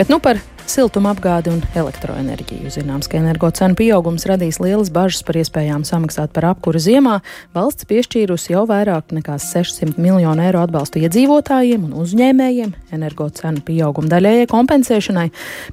Bet 0.00 0.08
nu 0.08 0.18
par 0.18 0.36
siltumapgādi 0.70 1.50
un 1.52 1.60
elektroenerģiju. 1.76 2.70
Zināms, 2.70 3.08
ka 3.10 3.18
energo 3.18 3.50
cenu 3.54 3.76
pieaugums 3.78 4.26
radīs 4.30 4.60
lielas 4.62 4.92
bažas 4.94 5.24
par 5.26 5.38
iespējām 5.40 5.82
samaksāt 5.88 6.32
par 6.36 6.46
apkuru 6.52 6.80
ziemā. 6.82 7.18
Valsts 7.56 7.88
piešķīrusi 7.90 8.54
jau 8.54 8.62
vairāk 8.70 9.14
nekā 9.16 9.38
600 9.42 9.98
miljonu 10.00 10.44
eiro 10.46 10.62
atbalstu 10.62 11.02
iedzīvotājiem 11.02 11.88
un 11.88 11.96
uzņēmējiem 12.04 12.74
energo 12.94 13.26
cenu 13.34 13.64
pieauguma 13.66 14.12
daļējai 14.12 14.48
kompensēšanai. 14.50 15.26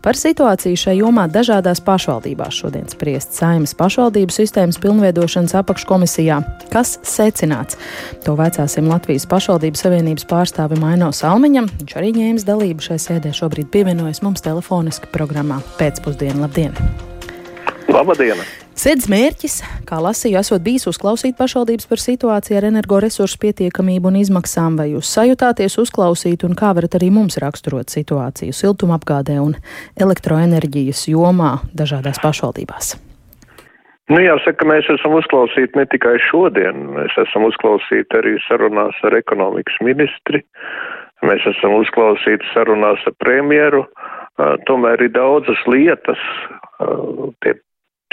Par 0.06 0.18
situāciju 0.18 0.80
šai 0.82 0.98
jomā 1.02 1.28
dažādās 1.32 1.84
pašvaldībās 1.86 2.58
šodien 2.64 2.90
spriest 2.92 3.38
Saimas 3.38 3.76
pašvaldību 3.78 4.34
sistēmas 4.34 4.82
pilnveidošanas 4.82 5.56
apakškomisijā. 5.62 6.40
Kas 6.74 6.98
secināts? 7.06 7.78
To 8.26 8.38
vecāsim 8.40 8.90
Latvijas 8.90 9.28
pašvaldības 9.30 9.86
savienības 9.86 10.28
pārstāvim 10.30 10.84
Aino 10.88 11.12
Salmiņam. 11.14 11.70
Viņš 11.82 11.98
arī 12.00 12.14
ņēmis 12.18 12.48
dalību 12.48 12.90
šai 12.90 13.00
sēdē 13.02 13.34
šobrīd 13.36 13.70
pievienojas 13.74 14.24
mums 14.26 14.44
telefonu 14.46 14.87
telefoniski 14.88 15.12
programmā 15.12 15.60
Pēcpusdienā. 15.78 16.40
Labdien! 16.46 16.72
Labdien! 17.92 18.40
Sēdes 18.78 19.08
mērķis, 19.10 19.56
kā 19.90 19.98
lasīju, 20.00 20.38
esot 20.38 20.62
bijis 20.62 20.86
uzklausīt 20.88 21.36
pašvaldības 21.38 21.88
par 21.90 22.00
situāciju 22.00 22.60
ar 22.60 22.68
energoresursu 22.70 23.40
pietiekamību 23.42 24.12
un 24.12 24.20
izmaksām, 24.22 24.78
vai 24.78 24.92
jūs 24.94 25.10
sajutāties 25.10 25.80
uzklausīt 25.82 26.46
un 26.46 26.54
kā 26.56 26.76
varat 26.78 26.96
arī 27.00 27.10
mums 27.12 27.40
raksturot 27.42 27.90
situāciju 27.90 28.54
siltumapgādē 28.54 29.40
un 29.42 29.58
elektroenerģijas 29.98 31.08
jomā 31.10 31.58
dažādās 31.74 32.22
pašvaldībās? 32.22 32.94
Nu, 34.08 34.22
jāsaka, 34.24 34.64
mēs 34.70 34.88
esam 34.94 35.18
uzklausīti 35.18 35.76
ne 35.76 35.88
tikai 35.90 36.16
šodien, 36.30 36.94
mēs 36.96 37.18
esam 37.26 37.50
uzklausīti 37.50 38.22
arī 38.22 38.38
sarunās 38.46 38.96
ar 39.04 39.18
ekonomikas 39.18 39.82
ministri, 39.84 40.46
mēs 41.26 41.44
esam 41.50 41.76
uzklausīti 41.82 42.54
sarunās 42.54 43.02
ar 43.10 43.18
premjeru, 43.20 43.84
tomēr 44.38 45.02
ir 45.02 45.14
daudzas 45.16 45.62
lietas, 45.70 46.22
tie, 47.44 47.54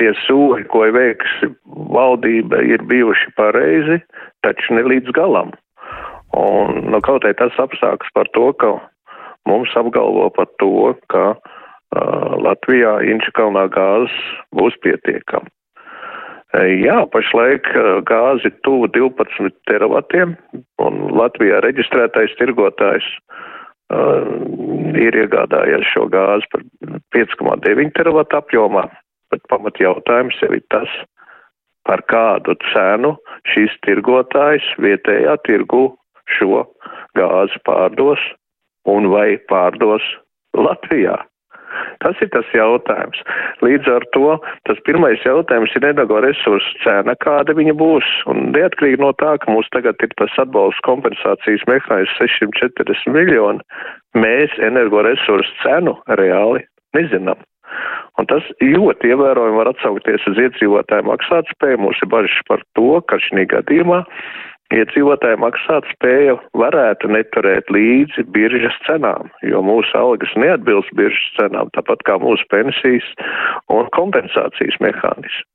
tie 0.00 0.12
soļi, 0.25 0.67
ko 0.72 0.86
ir 0.89 0.94
veikusi 0.97 1.50
valdība, 1.94 2.62
ir 2.64 2.84
bijuši 2.89 3.34
pareizi, 3.39 4.00
taču 4.47 4.78
ne 4.78 4.84
līdz 4.89 5.14
galam. 5.17 5.52
Un 6.34 6.89
nu, 6.91 7.00
kaut 7.05 7.25
arī 7.25 7.36
tas 7.39 7.55
apsāks 7.62 8.11
par 8.17 8.30
to, 8.34 8.50
ka 8.58 8.72
mums 9.48 9.75
apgalvo 9.78 10.30
par 10.34 10.48
to, 10.58 10.95
ka 11.12 11.34
uh, 11.36 12.33
Latvijā 12.42 12.97
Inčakalnā 13.06 13.69
gāzes 13.75 14.17
būs 14.56 14.78
pietiekama. 14.83 15.50
Jā, 16.55 17.00
pašlaik 17.11 17.67
gāzi 18.06 18.52
tuvu 18.62 18.86
12 18.95 19.50
teravatiem, 19.67 20.36
un 20.78 21.00
Latvijā 21.19 21.58
reģistrētais 21.64 22.36
tirgotājs 22.39 23.08
uh, 23.11 23.41
ir 23.92 25.18
iegādājies 25.24 25.88
šo 25.92 26.06
gāzi 26.12 26.48
par 26.52 26.62
5,9 27.14 27.92
teravatu 27.96 28.38
apjomā, 28.38 28.86
bet 29.30 29.44
pamat 29.50 29.80
jautājums 29.82 30.38
jau 30.42 30.52
ir 30.54 30.64
tas, 30.72 30.88
par 31.84 32.02
kādu 32.08 32.56
cenu 32.72 33.14
šis 33.52 33.74
tirgotājs 33.84 34.64
vietējā 34.80 35.36
tirgu 35.44 35.90
šo 36.38 36.64
gāzi 37.18 37.60
pārdos 37.68 38.22
un 38.88 39.10
vai 39.12 39.36
pārdos 39.50 40.05
Latvijā. 40.56 41.18
Tas 42.03 42.20
ir 42.25 42.31
tas 42.34 42.48
jautājums. 42.56 43.20
Līdz 43.64 43.91
ar 43.95 44.06
to 44.17 44.34
tas 44.69 44.81
pirmais 44.89 45.23
jautājums 45.27 45.75
ir 45.78 45.89
energoresursu 45.91 46.83
cena, 46.84 47.17
kāda 47.25 47.56
viņa 47.56 47.77
būs. 47.81 48.11
Un 48.31 48.51
neatkarīgi 48.56 49.03
no 49.03 49.12
tā, 49.20 49.36
ka 49.42 49.53
mums 49.53 49.70
tagad 49.77 50.01
ir 50.05 50.14
tas 50.20 50.34
atbalsts 50.42 50.84
kompensācijas 50.86 51.67
mehānisms 51.70 52.19
640 52.20 53.14
miljoni, 53.14 53.64
mēs 54.19 54.55
energoresursu 54.62 55.59
cenu 55.62 55.98
reāli 56.20 56.64
nezinām. 56.97 57.41
Un 58.20 58.29
tas 58.31 58.47
ļoti 58.62 59.11
ievērojami 59.11 59.58
var 59.58 59.73
atsaukties 59.73 60.27
uz 60.31 60.39
iedzīvotāju 60.39 61.08
maksātspēju. 61.08 61.81
Mums 61.83 62.03
ir 62.05 62.11
bažas 62.12 62.42
par 62.47 62.62
to, 62.79 63.01
ka 63.11 63.19
šī 63.23 63.48
gadījumā 63.51 64.05
iedzīvotāju 64.74 65.40
maksāt 65.42 65.86
spēja 65.92 66.36
varētu 66.58 67.11
neturēt 67.14 67.70
līdzi 67.73 68.27
biržas 68.35 68.77
cenām, 68.86 69.30
jo 69.46 69.62
mūsu 69.64 69.95
algas 69.98 70.33
neatbilst 70.40 70.92
biržas 70.98 71.27
cenām, 71.39 71.70
tāpat 71.77 72.05
kā 72.08 72.18
mūsu 72.23 72.46
pensijas 72.52 73.07
un 73.73 73.90
kompensācijas 73.96 74.80
mehānismi. 74.85 75.46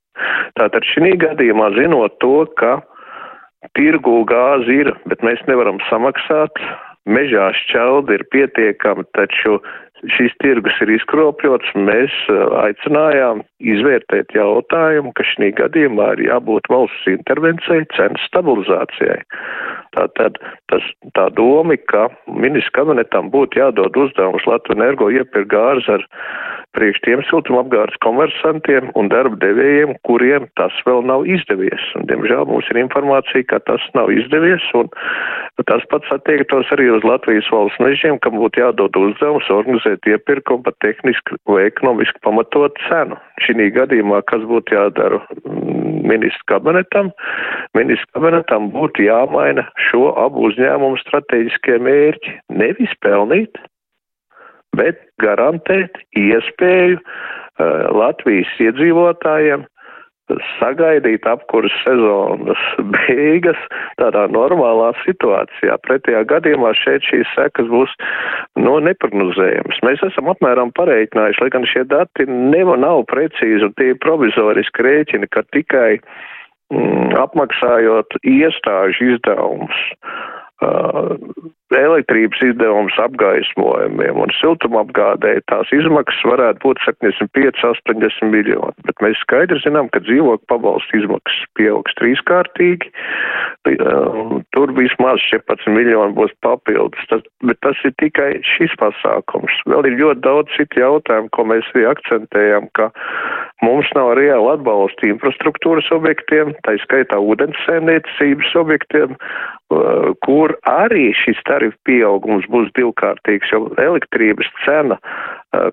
Tātad 0.59 0.83
šī 0.83 1.13
gadījumā 1.21 1.69
zinot 1.77 2.17
to, 2.23 2.43
ka 2.59 2.79
tirgū 3.77 4.23
gāzi 4.27 4.81
ir, 4.83 4.93
bet 5.11 5.23
mēs 5.25 5.41
nevaram 5.47 5.79
samaksāt, 5.87 6.59
mežā 7.07 7.51
šķeldi 7.63 8.17
ir 8.17 8.25
pietiekami, 8.33 9.05
taču 9.17 9.59
šīs 10.15 10.35
tirgus 10.39 10.77
ir 10.83 10.93
izkropļots, 10.95 11.73
mēs 11.75 12.13
uh, 12.31 12.45
aicinājām 12.61 13.41
izvērtēt 13.59 14.31
jautājumu, 14.35 15.11
ka 15.15 15.25
šī 15.27 15.51
gadījumā 15.57 16.13
ir 16.15 16.25
jābūt 16.29 16.69
valsts 16.71 17.09
intervencijai, 17.11 17.83
cenas 17.97 18.23
stabilizācijai. 18.29 19.19
Tātad 19.97 20.39
tas, 20.71 20.85
tā 21.17 21.27
doma, 21.35 21.75
ka 21.91 22.07
ministrs 22.31 22.71
kabinetam 22.77 23.31
būtu 23.33 23.59
jādod 23.59 23.97
uzdevums 23.97 24.47
Latviju 24.47 24.79
energo 24.79 25.09
iepirkt 25.11 25.51
gāzi 25.51 25.97
ar 25.97 26.05
priekš 26.77 27.01
tiem 27.05 27.21
siltumapgādes 27.27 27.97
komersantiem 28.03 28.89
un 28.99 29.09
darba 29.11 29.39
devējiem, 29.41 29.95
kuriem 30.07 30.45
tas 30.59 30.75
vēl 30.87 31.01
nav 31.07 31.25
izdevies. 31.29 31.85
Un, 31.97 32.05
diemžēl 32.09 32.45
mums 32.49 32.69
ir 32.71 32.81
informācija, 32.81 33.45
ka 33.49 33.61
tas 33.69 33.83
nav 33.97 34.11
izdevies, 34.13 34.65
un 34.77 34.91
tas 35.67 35.85
pats 35.91 36.11
attiektos 36.13 36.69
arī 36.75 36.89
uz 36.93 37.05
Latvijas 37.07 37.49
valsts 37.53 37.81
mežiem, 37.83 38.19
kam 38.23 38.37
būtu 38.39 38.61
jādod 38.61 38.99
uzdevums 38.99 39.49
organizēt 39.53 40.05
iepirkumu 40.09 40.65
par 40.67 40.77
tehniski 40.85 41.39
vai 41.49 41.65
ekonomiski 41.69 42.21
pamatot 42.25 42.77
cenu. 42.87 43.17
Šī 43.45 43.69
gadījumā, 43.75 44.21
kas 44.29 44.45
būtu 44.47 44.75
jādara 44.75 45.19
mm, 45.45 46.05
ministru 46.09 46.45
kabinetam, 46.51 47.11
ministru 47.77 48.13
kabinetam 48.17 48.69
būtu 48.75 49.07
jāmaina 49.07 49.65
šo 49.89 50.13
abu 50.21 50.47
uzņēmumu 50.49 50.99
strateģiskie 51.01 51.79
mērķi. 51.85 52.37
Nevis 52.61 52.93
pelnīt, 53.03 53.59
bet 54.79 55.03
garantēt 55.23 55.99
iespēju 56.17 56.99
uh, 56.99 57.89
Latvijas 57.95 58.55
iedzīvotājiem 58.63 59.67
sagaidīt 60.59 61.25
apkuras 61.29 61.73
sezonas 61.83 62.61
beigas 62.93 63.59
tādā 64.01 64.27
normālā 64.31 64.91
situācijā. 65.03 65.77
Pretējā 65.85 66.23
gadījumā 66.29 66.73
šeit 66.77 67.05
šīs 67.09 67.29
sekas 67.35 67.69
būs 67.71 67.93
no 68.59 68.77
nu, 68.77 68.79
neprognozējamas. 68.89 69.81
Mēs 69.87 70.03
esam 70.11 70.29
apmēram 70.33 70.73
pareiķinājuši, 70.77 71.43
lai 71.43 71.53
gan 71.55 71.69
šie 71.69 71.85
dati 71.89 72.27
nav, 72.29 72.75
nav 72.81 73.05
precīzi 73.11 73.65
un 73.65 73.77
tie 73.79 73.93
ir 73.93 74.01
provizoriski 74.03 74.85
rēķini, 74.85 75.31
ka 75.33 75.45
tikai 75.55 75.97
mm, 75.97 77.15
apmaksājot 77.25 78.21
iestāžu 78.21 79.15
izdevumus 79.15 79.87
Uh, 80.59 81.15
elektrības 81.77 82.41
izdevums 82.41 82.95
apgaismojumiem 83.01 84.17
un 84.23 84.31
siltumapgādēji 84.39 85.43
tās 85.51 85.69
izmaksas 85.75 86.23
varētu 86.25 86.63
būt 86.63 86.81
75-80 86.87 88.31
miljoni, 88.33 88.85
bet 88.87 89.03
mēs 89.05 89.19
skaidri 89.21 89.61
zinām, 89.61 89.91
ka 89.93 90.01
dzīvokļu 90.05 90.49
pabalstu 90.49 90.97
izmaksas 91.01 91.43
pieaugs 91.59 91.93
trīskārtīgi, 92.01 92.89
uh, 92.89 94.39
tur 94.55 94.73
vismaz 94.77 95.21
14 95.29 95.69
miljoni 95.75 96.17
būs 96.17 96.33
papildus, 96.45 97.05
tas, 97.11 97.21
bet 97.45 97.61
tas 97.65 97.77
ir 97.85 97.93
tikai 98.01 98.31
šis 98.55 98.73
pasākums. 98.81 99.61
Vēl 99.69 99.91
ir 99.91 99.99
ļoti 100.01 100.25
daudz 100.25 100.57
citu 100.57 100.81
jautājumu, 100.81 101.29
ko 101.35 101.45
mēs 101.53 101.69
arī 101.75 101.85
akcentējam, 101.91 102.69
ka 102.77 102.89
mums 103.65 103.89
nav 103.97 104.15
reāli 104.17 104.55
atbalsta 104.55 105.09
infrastruktūras 105.11 105.89
objektiem, 105.93 106.55
tā 106.65 106.79
skaitā 106.85 107.21
ūdensēmniecības 107.21 108.55
objektiem, 108.63 109.13
uh, 109.13 110.11
kur 110.25 110.55
arī 110.69 111.09
šis 111.17 111.37
tarifu 111.59 111.77
pieaugums 111.87 112.47
būs 112.47 112.71
divkārtīgs, 112.79 113.51
jo 113.51 113.67
elektrības 113.77 114.47
cena 114.63 114.97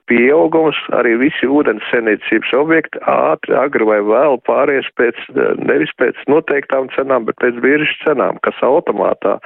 pieaugums 0.08 0.78
arī 0.96 1.14
visi 1.20 1.46
ūdens 1.46 1.84
senīcības 1.92 2.52
objekti 2.56 3.00
ātri, 3.12 3.54
agri 3.54 3.86
vai 3.86 4.00
vēl 4.02 4.38
pāries 4.48 4.88
pēc, 4.98 5.18
nevis 5.62 5.92
pēc 6.00 6.18
noteiktām 6.32 6.88
cenām, 6.96 7.28
bet 7.28 7.38
pēc 7.42 7.60
biržas 7.62 7.92
cenām, 8.02 8.40
kas 8.42 8.58
automātā 8.64 9.36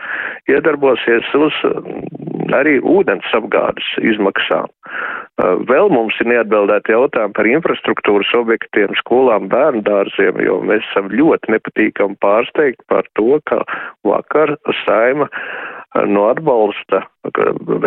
iedarbosies 0.49 1.27
uz 1.35 1.57
arī 2.57 2.79
ūdens 2.81 3.27
apgādes 3.37 3.91
izmaksām. 4.01 4.71
Vēl 5.41 5.89
mums 5.93 6.17
ir 6.21 6.29
neatbildēti 6.29 6.93
jautājumi 6.93 7.35
par 7.37 7.49
infrastruktūras 7.49 8.33
objektiem, 8.37 8.93
skolām, 8.99 9.49
bērnu 9.53 9.83
dārziem, 9.87 10.41
jo 10.45 10.59
mēs 10.67 10.85
esam 10.91 11.09
ļoti 11.13 11.55
nepatīkami 11.55 12.19
pārsteigti 12.21 12.85
par 12.91 13.09
to, 13.19 13.39
ka 13.49 13.63
vakar 14.07 14.57
saima 14.83 15.31
no 16.11 16.29
atbalsta 16.31 17.05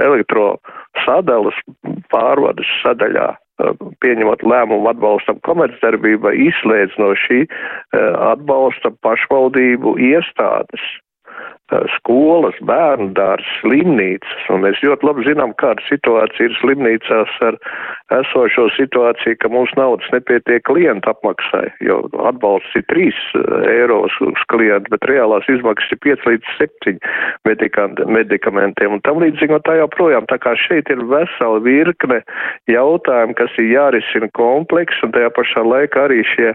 elektro 0.02 0.56
sadalas 1.06 1.58
pārvades 2.14 2.70
sadaļā 2.82 3.32
pieņemot 4.02 4.44
lēmumu 4.44 4.90
atbalstam 4.90 5.40
komercdarbībai, 5.46 6.34
izslēdz 6.50 6.98
no 7.02 7.14
šī 7.26 7.44
atbalsta 7.94 8.92
pašvaldību 9.06 9.98
iestādes. 10.02 10.88
Skolas, 11.98 12.58
bērnu 12.68 13.12
dārs, 13.18 13.48
slimnīcas, 13.62 14.48
un 14.54 14.64
mēs 14.66 14.82
ļoti 14.86 15.08
labi 15.08 15.26
zinām, 15.28 15.56
kāda 15.62 15.84
situācija 15.88 16.50
ir 16.50 16.58
slimnīcās 16.60 17.36
ar 17.48 17.58
esošo 18.20 18.68
situāciju, 18.78 19.38
ka 19.42 19.52
mums 19.54 19.74
naudas 19.80 20.08
nepietiek 20.14 20.64
klientu 20.68 21.12
apmaksai, 21.12 21.66
jo 21.86 22.02
atbalsts 22.30 22.78
ir 22.80 22.86
3 22.92 23.22
eiros 23.72 24.18
uz 24.26 24.46
klientu, 24.54 24.94
bet 24.94 25.08
reālās 25.10 25.48
izmaksas 25.52 25.96
ir 25.96 26.02
5 26.06 26.28
līdz 26.30 26.56
7 26.60 26.98
medikamentiem 28.18 28.98
un 28.98 29.04
tam 29.08 29.22
līdzīgi 29.24 29.58
un 29.58 29.66
tā 29.68 29.78
joprojām. 29.80 30.28
Tā 30.32 30.40
kā 30.44 30.56
šeit 30.60 30.92
ir 30.94 31.04
vesela 31.10 31.62
virkne 31.64 32.22
jautājumu, 32.72 33.38
kas 33.40 33.54
ir 33.62 33.72
jārisina 33.74 34.30
kompleks 34.38 35.02
un 35.06 35.14
tajā 35.16 35.32
pašā 35.36 35.66
laikā 35.68 36.08
arī 36.08 36.22
šie 36.36 36.54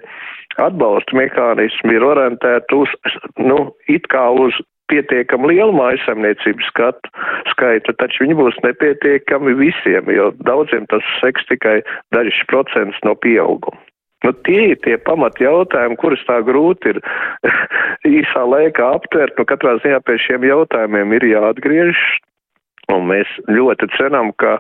atbalsta 0.63 1.17
mehānismi 1.17 1.95
ir 1.97 2.07
orientēti 2.07 2.79
uz, 2.79 2.93
nu, 3.39 3.69
it 3.91 4.09
kā 4.13 4.29
uz 4.35 4.57
pietiekami 4.93 5.53
lielu 5.53 5.75
mājasemniecību 5.77 6.65
skatu 6.69 7.13
skaitu, 7.53 7.95
taču 8.01 8.25
viņi 8.25 8.39
būs 8.39 8.61
nepietiekami 8.65 9.57
visiem, 9.59 10.11
jo 10.15 10.31
daudziem 10.49 10.89
tas 10.93 11.05
seks 11.23 11.47
tikai 11.51 11.81
dažs 12.15 12.41
procents 12.53 12.99
no 13.07 13.15
pieauguma. 13.19 13.79
Nu, 14.27 14.33
tie 14.43 14.73
ir 14.73 14.79
tie 14.83 14.97
pamat 14.99 15.39
jautājumi, 15.39 15.97
kurus 16.01 16.23
tā 16.27 16.41
grūti 16.43 16.91
ir 16.91 16.99
īsā 18.19 18.43
laikā 18.51 18.89
aptvert. 18.97 19.37
Nu, 19.39 19.47
katrā 19.47 19.77
ziņā 19.85 20.01
pie 20.07 20.17
šiem 20.25 20.47
jautājumiem 20.49 21.15
ir 21.21 21.27
jāatgriežas, 21.29 22.01
un 22.91 23.07
mēs 23.13 23.31
ļoti 23.47 23.91
ceram, 23.95 24.33
ka 24.43 24.59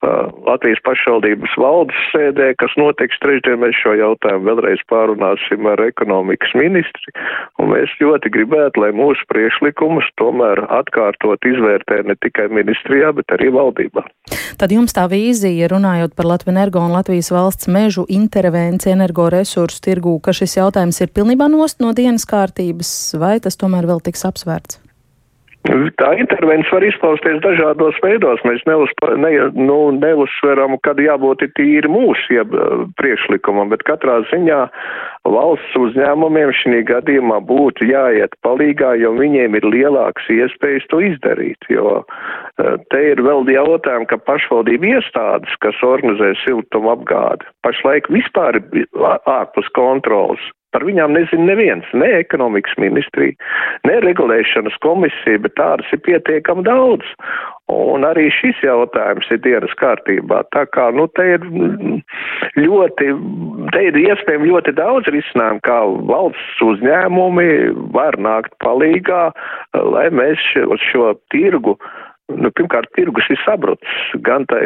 Latvijas 0.00 0.80
pašvaldības 0.86 1.52
valdes 1.60 1.98
sēdē, 2.14 2.54
kas 2.60 2.72
notiks 2.80 3.18
trešdien, 3.20 3.58
mēs 3.60 3.76
šo 3.82 3.92
jautājumu 3.98 4.48
vēlreiz 4.48 4.80
pārunāsim 4.88 5.68
ar 5.68 5.82
ekonomikas 5.84 6.54
ministri, 6.56 7.12
un 7.60 7.74
mēs 7.74 7.92
ļoti 8.00 8.32
gribētu, 8.32 8.80
lai 8.80 8.94
mūsu 8.96 9.28
priešlikumus 9.28 10.08
tomēr 10.20 10.64
atkārtot 10.80 11.44
izvērtē 11.52 12.00
ne 12.08 12.16
tikai 12.24 12.48
ministrijā, 12.48 13.12
bet 13.16 13.36
arī 13.36 13.52
valdībā. 13.52 14.06
Tad 14.60 14.72
jums 14.72 14.96
tā 14.96 15.04
vīzija, 15.12 15.68
runājot 15.72 16.16
par 16.16 16.32
Latviju 16.32 16.56
energo 16.56 16.80
un 16.80 16.96
Latvijas 16.96 17.28
valsts 17.32 17.68
mežu 17.68 18.08
intervenciju 18.08 18.96
energoresursu 18.96 19.84
tirgū, 19.84 20.16
ka 20.24 20.32
šis 20.36 20.56
jautājums 20.62 21.00
ir 21.04 21.12
pilnībā 21.12 21.52
nost 21.52 21.84
no 21.84 21.92
dienas 21.96 22.24
kārtības, 22.28 23.18
vai 23.20 23.36
tas 23.44 23.60
tomēr 23.60 23.88
vēl 23.88 24.00
tiks 24.08 24.24
apsvērts? 24.32 24.80
Tā 25.68 26.14
intervence 26.16 26.72
var 26.72 26.84
izpausties 26.86 27.42
dažādos 27.44 27.98
veidos. 28.00 28.40
Mēs 28.48 28.62
neuzpa, 28.64 29.12
ne, 29.20 29.30
nu, 29.52 29.90
neuzsveram, 29.92 30.78
kad 30.86 30.96
jābūt 31.02 31.44
tīri 31.58 31.90
mūsu 31.90 32.32
jeb, 32.32 32.54
priekšlikumam, 32.96 33.68
bet 33.68 33.84
katrā 33.84 34.22
ziņā 34.30 34.60
valsts 35.28 35.76
uzņēmumiem 35.76 36.54
šī 36.56 36.80
gadījumā 36.88 37.42
būtu 37.44 37.90
jāiet 37.90 38.32
palīgā, 38.46 38.94
jo 39.02 39.12
viņiem 39.18 39.58
ir 39.60 39.68
lielāks 39.74 40.30
iespējas 40.32 40.88
to 40.88 41.02
izdarīt. 41.10 41.68
Jo 41.68 42.00
te 42.56 43.02
ir 43.12 43.20
vēl 43.20 43.44
jautājumi, 43.52 44.08
ka 44.08 44.16
pašvaldību 44.30 44.94
iestādes, 44.94 45.60
kas 45.60 45.76
organizē 45.84 46.32
siltumu 46.46 46.94
apgādi, 46.96 47.44
pašlaik 47.66 48.08
vispār 48.08 48.62
ir 48.62 48.88
ārpus 49.28 49.68
kontrolas. 49.76 50.40
Par 50.74 50.84
viņām 50.86 51.14
nezina 51.16 51.48
neviens, 51.50 51.86
ne 51.98 52.08
ekonomikas 52.20 52.76
ministrija, 52.78 53.34
ne 53.88 53.96
regulēšanas 54.04 54.76
komisija, 54.84 55.40
bet 55.42 55.56
tādas 55.58 55.88
ir 55.94 56.02
pietiekami 56.06 56.62
daudz. 56.66 57.06
Un 57.70 58.02
arī 58.06 58.26
šis 58.34 58.58
jautājums 58.64 59.28
ir 59.30 59.42
dienas 59.44 59.74
kārtībā. 59.78 60.42
Tā 60.54 60.64
kā, 60.74 60.88
nu, 60.94 61.06
te 61.14 61.26
ir 61.36 61.46
ļoti, 62.58 63.10
te 63.74 63.82
ir 63.86 63.98
iespējami 64.00 64.50
ļoti 64.50 64.74
daudz 64.78 65.10
risinājumu, 65.14 65.62
kā 65.66 65.78
valsts 66.10 66.62
uzņēmumi 66.66 67.48
var 67.94 68.18
nākt 68.18 68.54
palīgā, 68.64 69.28
lai 69.94 70.06
mēs 70.14 70.42
šo, 70.50 70.78
šo 70.90 71.12
tirgu 71.34 71.76
uh, 71.78 72.09
nu, 72.38 72.50
pirmkārt, 72.56 72.90
tirgus 72.98 73.28
ir 73.32 73.40
sabrucis 73.44 74.22
gan 74.26 74.46
tā, 74.50 74.58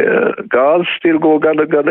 gāzes 0.52 0.92
tirgu, 1.04 1.36
gan, 1.44 1.60
gan, 1.70 1.90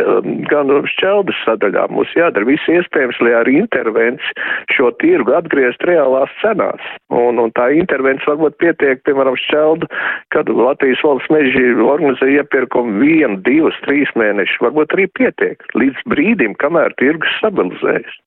gan 0.50 0.74
šķeldes 0.94 1.40
sadaļā. 1.46 1.88
Mums 1.94 2.14
jādara 2.18 2.48
viss 2.48 2.70
iespējams, 2.72 3.20
lai 3.24 3.36
ar 3.40 3.50
intervenciju 3.52 4.50
šo 4.74 4.92
tirgu 5.02 5.36
atgriezt 5.38 5.84
reālās 5.88 6.34
cenās. 6.42 6.84
Un, 7.14 7.42
un 7.42 7.54
tā 7.58 7.70
intervencija 7.78 8.34
varbūt 8.34 8.60
pietiek, 8.64 9.02
piemēram, 9.08 9.38
šķeldu, 9.46 9.90
kad 10.36 10.50
Latvijas 10.50 11.04
valsts 11.06 11.32
meži 11.34 11.74
organizē 11.78 12.30
iepirkumu 12.40 13.00
vienu, 13.04 13.40
divus, 13.46 13.78
trīs 13.88 14.12
mēnešus, 14.20 14.62
varbūt 14.66 14.98
arī 14.98 15.10
pietiek 15.20 15.64
līdz 15.78 16.06
brīdim, 16.14 16.58
kamēr 16.62 16.96
tirgus 17.02 17.40
stabilizējas. 17.42 18.22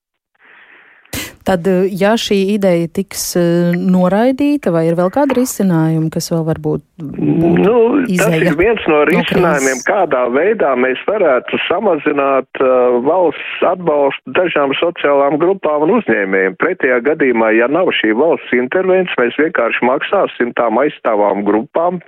Tad, 1.46 1.66
eh, 1.70 1.86
ja 1.94 2.16
šī 2.18 2.36
ideja 2.56 2.88
tiks 2.90 3.36
eh, 3.38 3.76
noraidīta, 3.78 4.72
vai 4.74 4.88
ir 4.88 4.96
vēl 4.98 5.12
kāda 5.14 5.36
risinājuma, 5.38 6.10
kas 6.10 6.32
vēl 6.32 6.42
varbūt 6.48 6.82
nu, 6.98 7.74
tas 8.18 8.34
ir 8.34 8.56
viens 8.58 8.82
no 8.90 9.02
risinājumiem, 9.06 9.78
no 9.78 9.86
kādā 9.86 10.24
veidā 10.34 10.72
mēs 10.80 11.00
varētu 11.06 11.60
samazināt 11.66 12.62
uh, 12.62 12.96
valsts 13.04 13.64
atbalstu 13.68 14.34
dažām 14.38 14.72
sociālām 14.80 15.36
grupām 15.42 15.86
un 15.86 15.96
uzņēmējiem. 15.98 16.56
Pretējā 16.62 16.98
gadījumā, 17.10 17.52
ja 17.58 17.68
nav 17.70 17.92
šī 18.00 18.14
valsts 18.16 18.56
intervences, 18.56 19.14
mēs 19.20 19.36
vienkārši 19.40 19.86
maksāsim 19.86 20.54
tām 20.58 20.80
aizstāvām 20.82 21.44
grupām 21.46 22.00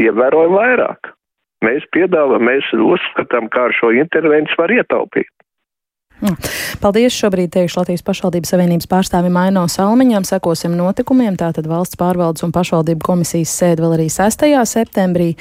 ievērojami 0.00 0.58
vairāk. 0.58 1.14
Mēs 1.64 1.86
piedāvājam, 1.96 2.44
mēs 2.50 2.68
uzskatām, 2.76 3.48
kā 3.52 3.70
ar 3.70 3.78
šo 3.78 3.94
intervenciju 3.96 4.60
var 4.60 4.74
ietaupīt. 4.74 5.32
Paldies! 6.80 7.12
Šobrīd 7.16 7.52
teikšu 7.52 7.80
Latvijas 7.82 8.04
pašvaldības 8.06 8.52
savienības 8.54 8.88
pārstāvim 8.88 9.36
Aino 9.36 9.66
Salmiņam. 9.68 10.24
Sekosim 10.24 10.76
notikumiem. 10.78 11.36
Tātad 11.36 11.68
valsts 11.68 11.98
pārvaldes 12.00 12.44
un 12.46 12.54
pašvaldību 12.56 13.04
komisijas 13.04 13.52
sēde 13.52 13.84
vēl 13.84 13.96
arī 13.98 14.08
6. 14.12 14.48
septembrī. 14.72 15.36